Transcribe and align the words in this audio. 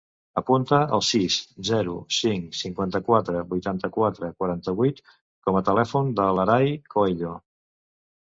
Apunta 0.39 0.77
el 0.95 1.01
sis, 1.07 1.35
zero, 1.67 1.93
cinc, 2.19 2.55
cinquanta-quatre, 2.59 3.43
vuitanta-quatre, 3.51 4.31
quaranta-vuit 4.41 5.03
com 5.13 5.61
a 5.61 5.63
telèfon 5.69 6.11
de 6.23 6.27
l'Aray 6.41 6.75
Coelho. 6.97 7.37